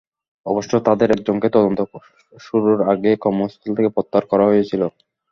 অবশ্য 0.45 0.71
তাঁদের 0.87 1.09
একজনকে 1.11 1.47
তদন্ত 1.55 1.79
শুরুর 2.37 2.79
আগেই 2.91 3.17
কর্মস্থল 3.23 3.69
থেকে 3.77 3.89
প্রত্যাহার 3.95 4.25
করা 4.31 4.45
হয়েছিল। 4.47 4.81